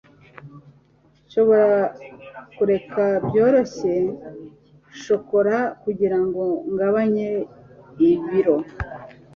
[1.25, 1.71] nshobora
[2.55, 3.93] kureka byoroshye
[5.03, 7.29] shokora kugirango ngabanye
[8.09, 8.57] ibiro